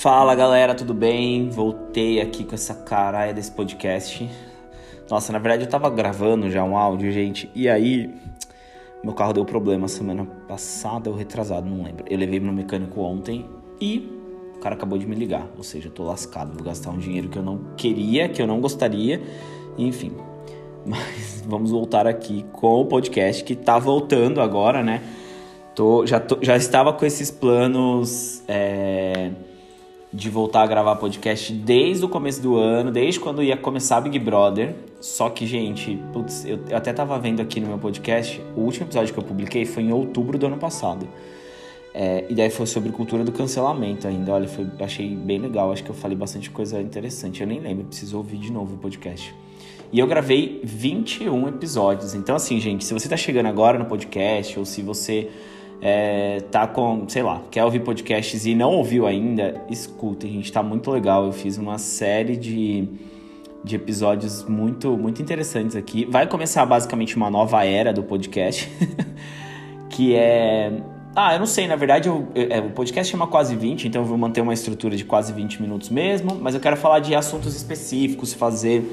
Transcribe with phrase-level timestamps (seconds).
[0.00, 1.50] Fala galera, tudo bem?
[1.50, 4.26] Voltei aqui com essa caralho desse podcast.
[5.10, 8.10] Nossa, na verdade eu tava gravando já um áudio, gente, e aí
[9.04, 12.06] meu carro deu problema semana passada ou retrasado, não lembro.
[12.08, 13.44] Eu levei no mecânico ontem
[13.78, 14.10] e
[14.56, 17.28] o cara acabou de me ligar, ou seja, eu tô lascado, vou gastar um dinheiro
[17.28, 19.20] que eu não queria, que eu não gostaria,
[19.76, 20.14] enfim.
[20.86, 25.02] Mas vamos voltar aqui com o podcast que tá voltando agora, né?
[25.74, 28.42] Tô, já, tô, já estava com esses planos.
[28.48, 29.30] É
[30.12, 34.18] de voltar a gravar podcast desde o começo do ano, desde quando ia começar Big
[34.18, 34.74] Brother.
[35.00, 39.14] Só que, gente, putz, eu até tava vendo aqui no meu podcast, o último episódio
[39.14, 41.06] que eu publiquei foi em outubro do ano passado.
[41.92, 44.32] É, e daí foi sobre cultura do cancelamento ainda.
[44.32, 45.72] Olha, foi, achei bem legal.
[45.72, 47.40] Acho que eu falei bastante coisa interessante.
[47.40, 49.34] Eu nem lembro, preciso ouvir de novo o podcast.
[49.92, 52.14] E eu gravei 21 episódios.
[52.14, 55.30] Então, assim, gente, se você tá chegando agora no podcast, ou se você
[55.82, 60.62] é, tá com, sei lá, quer ouvir podcasts e não ouviu ainda, escuta, gente, tá
[60.62, 61.26] muito legal.
[61.26, 62.86] Eu fiz uma série de,
[63.64, 66.04] de episódios muito, muito interessantes aqui.
[66.04, 68.70] Vai começar basicamente uma nova era do podcast,
[69.88, 70.72] que é.
[71.16, 74.02] Ah, eu não sei, na verdade eu, eu, é, o podcast chama quase 20, então
[74.02, 77.16] eu vou manter uma estrutura de quase 20 minutos mesmo, mas eu quero falar de
[77.16, 78.84] assuntos específicos, fazer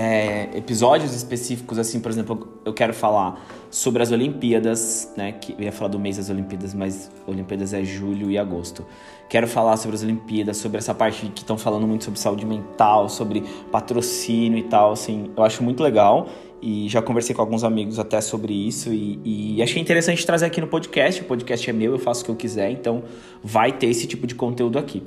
[0.00, 5.32] é, episódios específicos, assim, por exemplo, eu quero falar sobre as Olimpíadas, né?
[5.32, 8.86] Que eu ia falar do mês das Olimpíadas, mas Olimpíadas é julho e agosto.
[9.28, 13.08] Quero falar sobre as Olimpíadas, sobre essa parte que estão falando muito sobre saúde mental,
[13.08, 16.28] sobre patrocínio e tal, assim, eu acho muito legal
[16.62, 20.60] e já conversei com alguns amigos até sobre isso e, e, achei interessante trazer aqui
[20.60, 21.22] no podcast.
[21.22, 23.02] O podcast é meu, eu faço o que eu quiser, então
[23.42, 25.02] vai ter esse tipo de conteúdo aqui.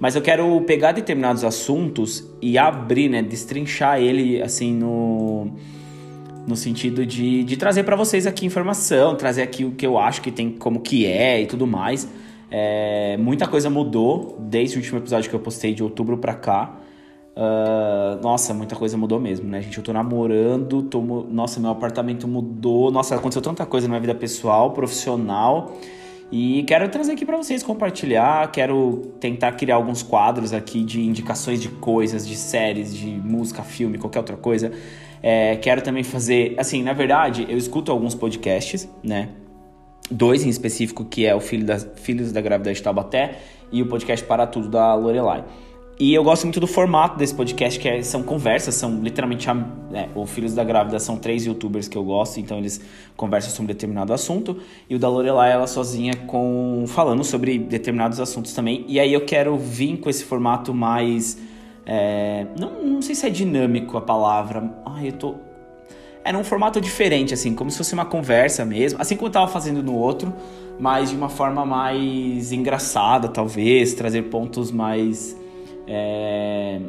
[0.00, 5.52] Mas eu quero pegar determinados assuntos e abrir, né, destrinchar ele assim no
[6.46, 10.22] no sentido de, de trazer para vocês aqui informação, trazer aqui o que eu acho
[10.22, 12.08] que tem como que é e tudo mais.
[12.50, 16.74] É, muita coisa mudou desde o último episódio que eu postei de outubro pra cá.
[17.36, 19.76] Uh, nossa, muita coisa mudou mesmo, né, gente?
[19.76, 21.00] Eu tô namorando, tô,
[21.30, 25.76] nossa, meu apartamento mudou, nossa, aconteceu tanta coisa na minha vida pessoal, profissional.
[26.30, 31.60] E quero trazer aqui para vocês compartilhar, quero tentar criar alguns quadros aqui de indicações
[31.60, 34.70] de coisas, de séries, de música, filme, qualquer outra coisa.
[35.22, 39.30] É, quero também fazer, assim, na verdade, eu escuto alguns podcasts, né?
[40.10, 43.38] Dois em específico, que é o Filho das, Filhos da Gravidez de Taubaté
[43.72, 45.44] e o podcast Para Tudo da Lorelai.
[46.00, 49.48] E eu gosto muito do formato desse podcast, que é, são conversas, são literalmente.
[49.92, 52.80] É, o Filhos da Grávida são três youtubers que eu gosto, então eles
[53.16, 54.60] conversam sobre determinado assunto.
[54.88, 58.84] E o da Lorelai, ela sozinha com falando sobre determinados assuntos também.
[58.86, 61.36] E aí eu quero vir com esse formato mais.
[61.84, 64.72] É, não, não sei se é dinâmico a palavra.
[64.86, 65.34] Ai, eu tô.
[66.24, 69.00] É num formato diferente, assim, como se fosse uma conversa mesmo.
[69.02, 70.32] Assim como eu tava fazendo no outro,
[70.78, 75.36] mas de uma forma mais engraçada, talvez, trazer pontos mais
[75.88, 76.80] é,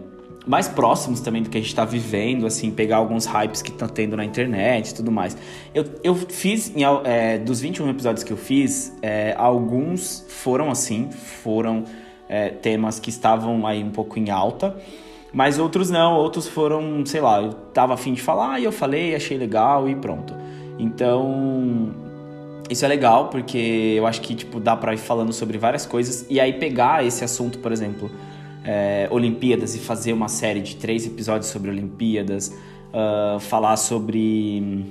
[0.45, 3.87] mais próximos também do que a gente está vivendo, assim, pegar alguns hypes que estão
[3.87, 5.37] tendo na internet e tudo mais.
[5.73, 11.09] Eu, eu fiz, em, é, dos 21 episódios que eu fiz, é, alguns foram assim,
[11.11, 11.85] foram
[12.27, 14.75] é, temas que estavam aí um pouco em alta,
[15.31, 19.15] mas outros não, outros foram, sei lá, eu tava afim de falar e eu falei,
[19.15, 20.33] achei legal e pronto.
[20.79, 21.93] Então,
[22.69, 26.25] isso é legal porque eu acho que, tipo, dá pra ir falando sobre várias coisas
[26.29, 28.09] e aí pegar esse assunto, por exemplo
[28.71, 32.55] é, Olimpíadas e fazer uma série de três episódios sobre Olimpíadas,
[32.93, 34.85] uh, falar sobre,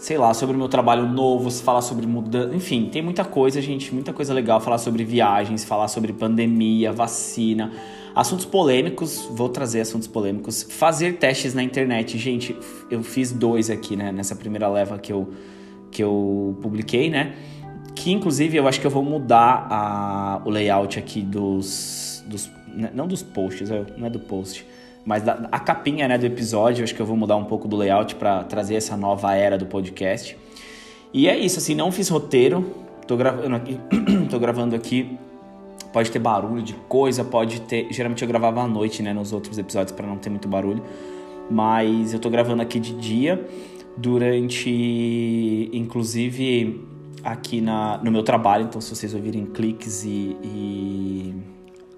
[0.00, 3.94] sei lá, sobre o meu trabalho novo, falar sobre mudança, enfim, tem muita coisa, gente,
[3.94, 7.70] muita coisa legal, falar sobre viagens, falar sobre pandemia, vacina,
[8.16, 12.56] assuntos polêmicos, vou trazer assuntos polêmicos, fazer testes na internet, gente,
[12.90, 15.28] eu fiz dois aqui, né, nessa primeira leva que eu,
[15.88, 17.36] que eu publiquei, né,
[17.94, 22.90] que inclusive eu acho que eu vou mudar a, o layout aqui dos, dos né,
[22.94, 24.66] não dos posts, é, não é do post,
[25.04, 26.82] mas da, a capinha né, do episódio.
[26.84, 29.66] Acho que eu vou mudar um pouco do layout para trazer essa nova era do
[29.66, 30.36] podcast.
[31.12, 32.74] E é isso, assim, não fiz roteiro,
[33.06, 33.78] tô gravando aqui,
[34.30, 35.18] tô gravando aqui.
[35.92, 37.92] Pode ter barulho de coisa, pode ter.
[37.92, 40.82] Geralmente eu gravava à noite, né, nos outros episódios para não ter muito barulho.
[41.50, 43.46] Mas eu tô gravando aqui de dia,
[43.94, 46.82] durante, inclusive,
[47.22, 48.64] aqui na, no meu trabalho.
[48.64, 51.34] Então, se vocês ouvirem cliques e, e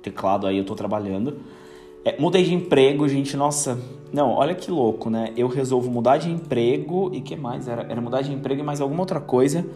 [0.05, 1.39] teclado aí, eu tô trabalhando.
[2.05, 3.79] É, mudei de emprego, gente, nossa.
[4.13, 5.33] Não, olha que louco, né?
[5.37, 7.67] Eu resolvo mudar de emprego e que mais?
[7.67, 9.67] Era, era mudar de emprego e mais alguma outra coisa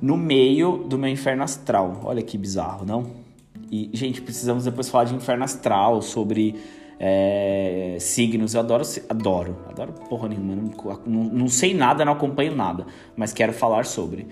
[0.00, 2.00] no meio do meu inferno astral.
[2.04, 3.06] Olha que bizarro, não?
[3.70, 6.54] E, gente, precisamos depois falar de inferno astral, sobre
[7.00, 8.54] é, signos.
[8.54, 10.54] Eu adoro, adoro, adoro porra nenhuma.
[10.54, 10.72] Não,
[11.04, 12.86] não, não sei nada, não acompanho nada,
[13.16, 14.28] mas quero falar sobre.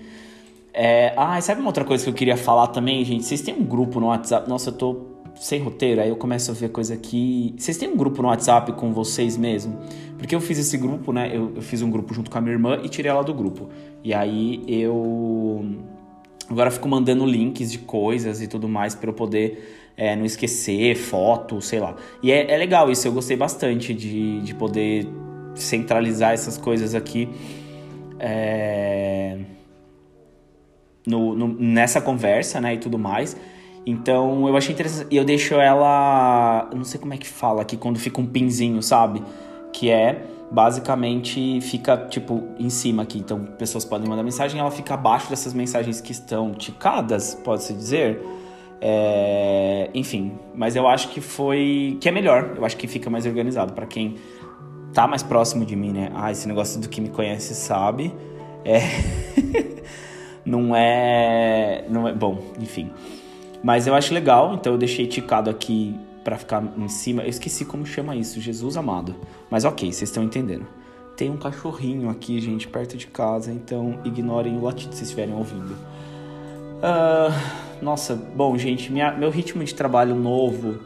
[0.73, 1.13] É...
[1.17, 3.25] Ah, sabe uma outra coisa que eu queria falar também, gente?
[3.25, 4.47] Vocês têm um grupo no WhatsApp?
[4.47, 5.11] Nossa, eu tô
[5.41, 7.55] sem roteiro, aí eu começo a ver coisa aqui.
[7.57, 9.75] Vocês têm um grupo no WhatsApp com vocês mesmo?
[10.15, 11.31] Porque eu fiz esse grupo, né?
[11.33, 13.67] Eu, eu fiz um grupo junto com a minha irmã e tirei ela do grupo.
[14.03, 15.65] E aí eu.
[16.47, 20.25] Agora eu fico mandando links de coisas e tudo mais para eu poder é, não
[20.25, 21.95] esquecer, foto, sei lá.
[22.21, 25.07] E é, é, legal isso, eu gostei bastante de, de poder
[25.55, 27.27] centralizar essas coisas aqui
[28.19, 29.39] é,
[31.07, 33.35] no, no, nessa conversa, né, e tudo mais.
[33.85, 35.07] Então eu achei interessante.
[35.11, 36.67] E eu deixo ela.
[36.71, 39.23] Eu não sei como é que fala aqui quando fica um pinzinho, sabe?
[39.73, 43.17] Que é basicamente fica tipo em cima aqui.
[43.17, 48.21] Então pessoas podem mandar mensagem, ela fica abaixo dessas mensagens que estão ticadas, pode-se dizer.
[48.81, 49.89] É...
[49.93, 51.97] Enfim, mas eu acho que foi.
[52.01, 52.55] que é melhor.
[52.57, 54.15] Eu acho que fica mais organizado para quem
[54.93, 56.11] tá mais próximo de mim, né?
[56.13, 58.13] Ah, esse negócio do que me conhece sabe.
[58.65, 58.81] É.
[60.45, 61.85] não é.
[61.89, 62.13] Não é.
[62.13, 62.91] Bom, enfim.
[63.63, 67.23] Mas eu acho legal, então eu deixei ticado aqui para ficar em cima.
[67.23, 69.15] Eu esqueci como chama isso, Jesus amado.
[69.49, 70.65] Mas ok, vocês estão entendendo.
[71.15, 75.35] Tem um cachorrinho aqui, gente, perto de casa, então ignorem o latido se vocês estiverem
[75.35, 75.73] ouvindo.
[76.81, 80.79] Uh, nossa, bom, gente, minha, meu ritmo de trabalho novo,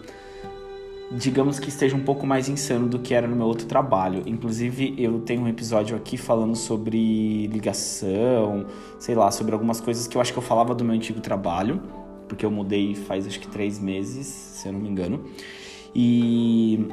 [1.11, 4.23] digamos que esteja um pouco mais insano do que era no meu outro trabalho.
[4.25, 8.65] Inclusive, eu tenho um episódio aqui falando sobre ligação,
[8.99, 11.81] sei lá, sobre algumas coisas que eu acho que eu falava do meu antigo trabalho
[12.27, 15.23] porque eu mudei faz acho que três meses, se eu não me engano.
[15.93, 16.87] E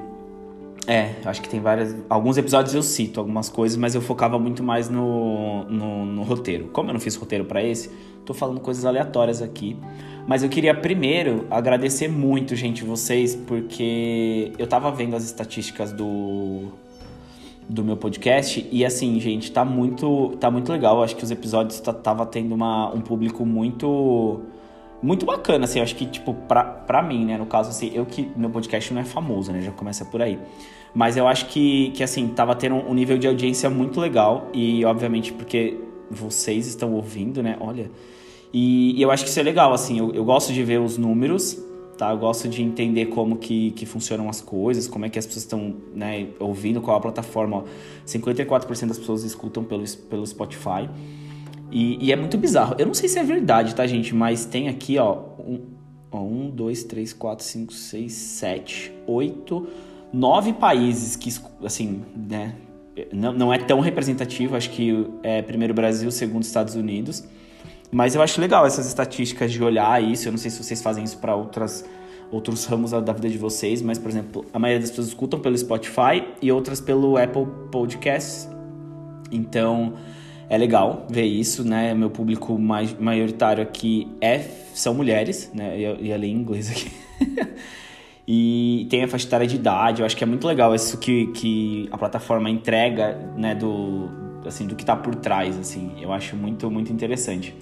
[0.87, 1.94] é, acho que tem várias.
[2.08, 6.69] Alguns episódios eu cito algumas coisas, mas eu focava muito mais no, no, no roteiro.
[6.73, 7.90] Como eu não fiz roteiro para esse,
[8.25, 9.76] tô falando coisas aleatórias aqui.
[10.26, 16.69] Mas eu queria primeiro agradecer muito, gente, vocês, porque eu tava vendo as estatísticas do,
[17.69, 21.02] do meu podcast e assim, gente, tá muito, tá muito legal.
[21.02, 24.40] Acho que os episódios tava tendo uma, um público muito
[25.02, 28.06] muito bacana, assim, eu acho que, tipo, pra, pra mim, né, no caso, assim, eu
[28.06, 30.38] que, meu podcast não é famoso, né, já começa por aí.
[30.94, 34.84] Mas eu acho que, que assim, tava tendo um nível de audiência muito legal e,
[34.84, 35.78] obviamente, porque
[36.10, 37.90] vocês estão ouvindo, né, olha...
[38.54, 40.99] E, e eu acho que isso é legal, assim, eu, eu gosto de ver os
[40.99, 41.58] números,
[41.96, 42.10] tá?
[42.10, 45.44] Eu gosto de entender como que, que funcionam as coisas, como é que as pessoas
[45.44, 47.58] estão, né, ouvindo, qual a plataforma.
[47.58, 47.64] Ó,
[48.06, 50.88] 54% das pessoas escutam pelo, pelo Spotify.
[51.72, 52.76] E, e, é muito bizarro.
[52.78, 54.14] Eu não sei se é verdade, tá, gente?
[54.14, 55.20] Mas tem aqui, ó.
[55.38, 55.60] Um,
[56.10, 59.66] ó, um dois, três, quatro, cinco, seis, sete, oito,
[60.12, 61.34] nove países que,
[61.64, 62.54] assim, né?
[63.10, 64.54] Não, não é tão representativo.
[64.54, 67.24] Acho que é primeiro Brasil, segundo Estados Unidos.
[67.90, 70.28] Mas eu acho legal essas estatísticas de olhar isso.
[70.28, 71.84] Eu não sei se vocês fazem isso para outras
[72.30, 75.56] outros ramos da vida de vocês, mas por exemplo, a maioria das pessoas escutam pelo
[75.56, 78.48] Spotify e outras pelo Apple Podcasts.
[79.30, 79.92] Então,
[80.48, 81.94] é legal ver isso, né?
[81.94, 84.38] Meu público mais, maioritário aqui é,
[84.74, 85.78] são mulheres, né?
[85.78, 86.90] Eu ia ler em inglês aqui.
[88.26, 90.02] e tem a faixa etária de idade.
[90.02, 93.54] Eu acho que é muito legal isso que, que a plataforma entrega, né?
[93.54, 94.10] Do,
[94.46, 95.92] assim, do que tá por trás, assim.
[96.00, 97.54] Eu acho muito, muito interessante.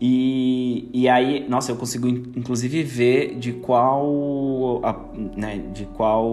[0.00, 5.00] E, e aí, nossa, eu consigo inclusive ver de qual, a,
[5.36, 6.28] né, de qual,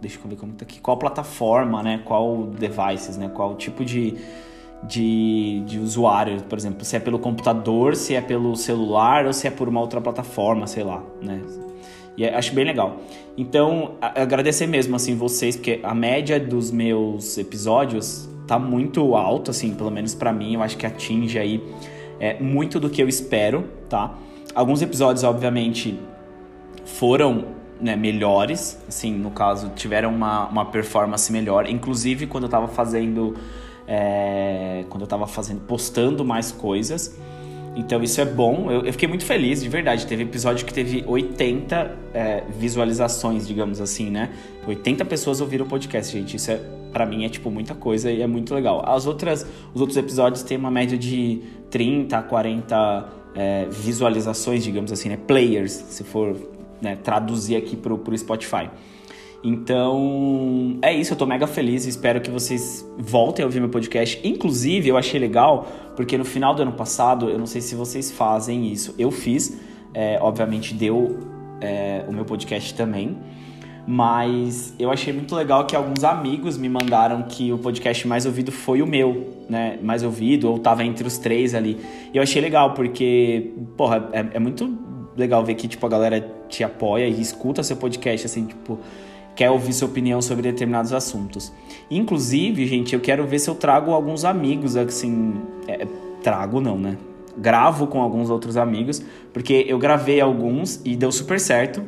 [0.00, 4.14] deixa eu ver como tá aqui, qual plataforma, né, qual devices, né, qual tipo de,
[4.88, 9.46] de, de usuário, por exemplo, se é pelo computador, se é pelo celular ou se
[9.46, 11.40] é por uma outra plataforma, sei lá, né?
[12.16, 12.98] E é, acho bem legal.
[13.36, 19.74] Então, agradecer mesmo, assim, vocês, porque a média dos meus episódios tá muito alto, assim,
[19.74, 21.62] pelo menos para mim, eu acho que atinge aí
[22.20, 24.14] é, muito do que eu espero, tá?
[24.54, 25.98] Alguns episódios, obviamente,
[26.84, 27.46] foram
[27.80, 31.68] né, melhores, assim, no caso, tiveram uma, uma performance melhor.
[31.68, 33.34] Inclusive, quando eu tava fazendo
[33.86, 37.16] é, quando eu tava fazendo, postando mais coisas.
[37.76, 40.06] Então isso é bom, eu, eu, fiquei muito feliz, de verdade.
[40.06, 44.30] Teve episódio que teve 80 é, visualizações, digamos assim, né?
[44.66, 46.36] 80 pessoas ouviram o podcast, gente.
[46.36, 46.60] Isso é,
[46.92, 48.82] para mim é tipo muita coisa e é muito legal.
[48.86, 54.92] As outras, os outros episódios têm uma média de 30 a 40 é, visualizações, digamos
[54.92, 55.16] assim, né?
[55.16, 56.36] Players, se for
[56.80, 58.70] né, traduzir aqui pro, pro Spotify.
[59.44, 64.18] Então, é isso, eu tô mega feliz, espero que vocês voltem a ouvir meu podcast.
[64.26, 68.10] Inclusive, eu achei legal, porque no final do ano passado, eu não sei se vocês
[68.10, 69.60] fazem isso, eu fiz,
[69.92, 71.18] é, obviamente deu
[71.60, 73.18] é, o meu podcast também,
[73.86, 78.50] mas eu achei muito legal que alguns amigos me mandaram que o podcast mais ouvido
[78.50, 79.78] foi o meu, né?
[79.82, 81.78] Mais ouvido, ou tava entre os três ali.
[82.14, 84.74] E eu achei legal, porque, porra, é, é muito
[85.14, 88.78] legal ver que, tipo, a galera te apoia e escuta seu podcast, assim, tipo
[89.34, 91.52] quer ouvir sua opinião sobre determinados assuntos.
[91.90, 95.34] Inclusive, gente, eu quero ver se eu trago alguns amigos, assim.
[95.66, 95.86] É,
[96.22, 96.96] trago não, né?
[97.36, 101.82] gravo com alguns outros amigos, porque eu gravei alguns e deu super certo.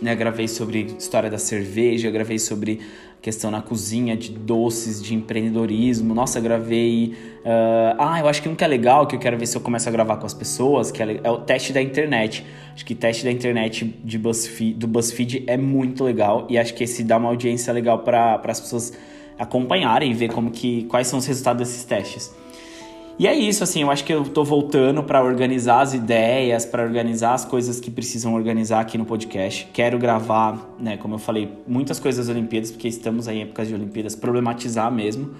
[0.00, 2.80] Né, gravei sobre história da cerveja, gravei sobre
[3.22, 6.12] questão na cozinha, de doces, de empreendedorismo.
[6.12, 7.14] Nossa, gravei.
[7.44, 9.60] Uh, ah, eu acho que um que é legal, que eu quero ver se eu
[9.60, 12.44] começo a gravar com as pessoas, que é, é o teste da internet.
[12.74, 16.82] Acho que teste da internet de BuzzFeed, do BuzzFeed é muito legal e acho que
[16.82, 18.92] esse dá uma audiência legal para as pessoas
[19.38, 22.34] acompanharem e ver como que, quais são os resultados desses testes.
[23.18, 26.82] E é isso, assim, eu acho que eu tô voltando para organizar as ideias, para
[26.82, 29.68] organizar as coisas que precisam organizar aqui no podcast.
[29.72, 33.68] Quero gravar, né, como eu falei, muitas coisas das Olimpíadas, porque estamos aí em épocas
[33.68, 35.34] de Olimpíadas, problematizar mesmo.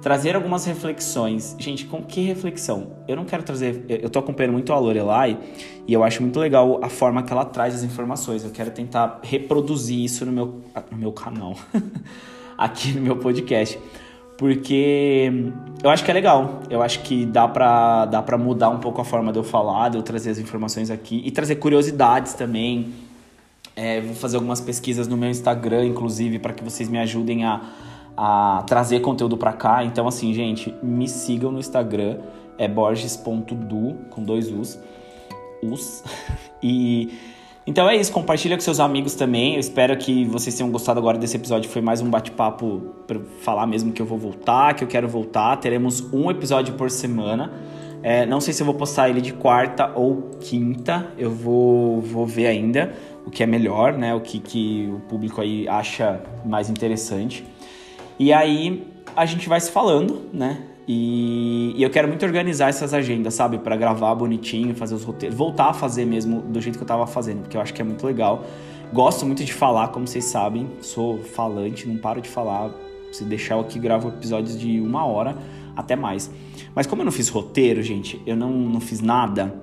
[0.00, 1.56] Trazer algumas reflexões.
[1.58, 2.92] Gente, com que reflexão?
[3.08, 3.84] Eu não quero trazer.
[3.88, 5.36] Eu tô acompanhando muito a Lorelai
[5.84, 8.44] e eu acho muito legal a forma que ela traz as informações.
[8.44, 11.56] Eu quero tentar reproduzir isso no meu, no meu canal,
[12.56, 13.80] aqui no meu podcast
[14.36, 15.52] porque
[15.82, 16.60] eu acho que é legal.
[16.68, 19.88] Eu acho que dá pra, dá pra mudar um pouco a forma de eu falar,
[19.88, 22.92] de eu trazer as informações aqui e trazer curiosidades também.
[23.74, 27.60] É, vou fazer algumas pesquisas no meu Instagram, inclusive, para que vocês me ajudem a,
[28.16, 29.84] a trazer conteúdo para cá.
[29.84, 32.18] Então, assim, gente, me sigam no Instagram,
[32.58, 34.78] é borges.du, com dois U's.
[35.62, 36.02] Us.
[36.62, 37.10] e
[37.66, 39.54] então é isso, compartilha com seus amigos também.
[39.54, 41.68] Eu espero que vocês tenham gostado agora desse episódio.
[41.68, 45.56] Foi mais um bate-papo para falar mesmo que eu vou voltar, que eu quero voltar.
[45.56, 47.52] Teremos um episódio por semana.
[48.04, 51.08] É, não sei se eu vou postar ele de quarta ou quinta.
[51.18, 52.94] Eu vou, vou ver ainda
[53.26, 54.14] o que é melhor, né?
[54.14, 57.44] O que, que o público aí acha mais interessante.
[58.16, 60.58] E aí a gente vai se falando, né?
[60.88, 63.58] E, e, eu quero muito organizar essas agendas, sabe?
[63.58, 67.06] para gravar bonitinho, fazer os roteiros, voltar a fazer mesmo do jeito que eu tava
[67.06, 68.44] fazendo, porque eu acho que é muito legal.
[68.92, 72.70] Gosto muito de falar, como vocês sabem, sou falante, não paro de falar.
[73.10, 75.36] Se deixar eu aqui, gravo episódios de uma hora,
[75.74, 76.30] até mais.
[76.74, 79.60] Mas como eu não fiz roteiro, gente, eu não, não fiz nada,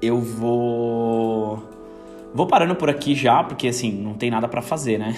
[0.00, 1.62] eu vou.
[2.34, 5.14] Vou parando por aqui já, porque assim, não tem nada para fazer, né?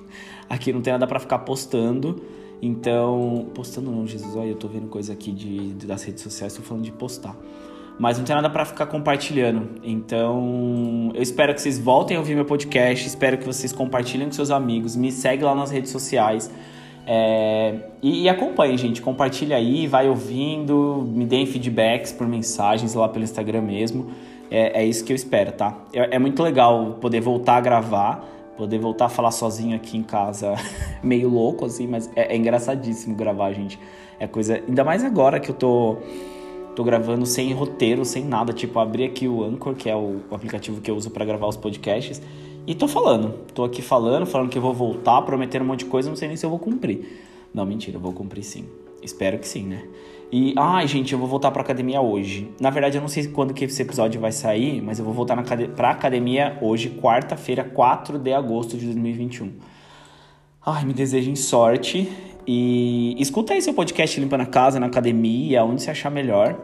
[0.48, 2.22] aqui não tem nada para ficar postando.
[2.60, 6.62] Então, postando não, Jesus, olha, eu tô vendo coisa aqui de, das redes sociais, tô
[6.62, 7.36] falando de postar.
[7.98, 9.80] Mas não tem nada para ficar compartilhando.
[9.82, 14.32] Então, eu espero que vocês voltem a ouvir meu podcast, espero que vocês compartilhem com
[14.32, 16.50] seus amigos, me segue lá nas redes sociais.
[17.10, 19.00] É, e, e acompanhe, gente.
[19.00, 24.10] Compartilha aí, vai ouvindo, me deem feedbacks por mensagens lá pelo Instagram mesmo.
[24.50, 25.76] É, é isso que eu espero, tá?
[25.92, 30.02] É, é muito legal poder voltar a gravar poder voltar a falar sozinho aqui em
[30.02, 30.54] casa,
[31.02, 33.78] meio louco assim, mas é, é, engraçadíssimo gravar, gente.
[34.18, 35.96] É coisa, ainda mais agora que eu tô
[36.74, 40.34] tô gravando sem roteiro, sem nada, tipo, abri aqui o Anchor, que é o, o
[40.34, 42.22] aplicativo que eu uso para gravar os podcasts,
[42.68, 43.34] e tô falando.
[43.52, 46.28] Tô aqui falando, falando que eu vou voltar, prometendo um monte de coisa, não sei
[46.28, 47.20] nem se eu vou cumprir.
[47.52, 48.64] Não, mentira, eu vou cumprir sim.
[49.02, 49.82] Espero que sim, né?
[50.30, 52.50] E, ai, gente, eu vou voltar pra academia hoje.
[52.60, 55.34] Na verdade, eu não sei quando que esse episódio vai sair, mas eu vou voltar
[55.34, 59.52] na, pra academia hoje, quarta-feira, 4 de agosto de 2021.
[60.64, 62.10] Ai, me desejem sorte.
[62.46, 66.60] E escuta aí seu podcast Limpa na Casa, na academia, onde você achar melhor.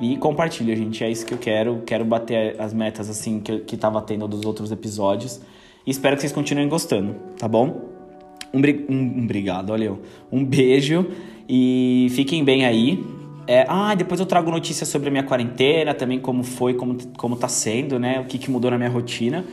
[0.00, 1.04] E compartilha, gente.
[1.04, 1.82] É isso que eu quero.
[1.86, 5.40] Quero bater as metas assim que, que tava tendo dos outros episódios.
[5.86, 7.88] E espero que vocês continuem gostando, tá bom?
[8.52, 10.00] Um, um, um obrigado, olha eu.
[10.32, 11.06] Um beijo
[11.48, 13.04] e fiquem bem aí.
[13.46, 17.34] É, ah, depois eu trago notícias sobre a minha quarentena, também como foi, como, como
[17.34, 18.20] tá sendo, né?
[18.20, 19.44] O que, que mudou na minha rotina.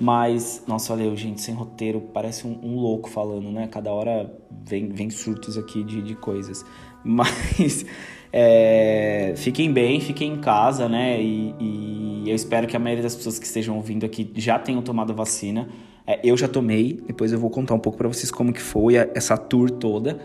[0.00, 3.68] Mas, nossa, olha eu, gente, sem roteiro, parece um, um, louco falando, né?
[3.68, 4.28] Cada hora
[4.66, 6.66] vem, vem surtos aqui de, de coisas.
[7.04, 7.86] Mas
[8.32, 11.22] é, fiquem bem, fiquem em casa, né?
[11.22, 14.82] E, e, eu espero que a maioria das pessoas que estejam ouvindo aqui já tenham
[14.82, 15.68] tomado a vacina.
[16.04, 18.96] É, eu já tomei, depois eu vou contar um pouco para vocês como que foi
[18.96, 20.18] essa tour toda.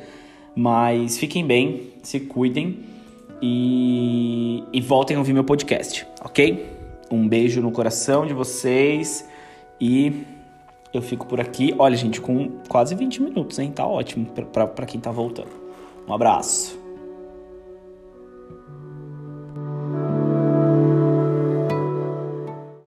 [0.55, 2.79] Mas fiquem bem, se cuidem
[3.41, 6.65] e, e voltem a ouvir meu podcast, ok?
[7.11, 9.27] Um beijo no coração de vocês
[9.79, 10.23] e
[10.93, 11.73] eu fico por aqui.
[11.77, 13.71] Olha, gente, com quase 20 minutos, hein?
[13.71, 15.51] Tá ótimo para quem tá voltando.
[16.07, 16.78] Um abraço.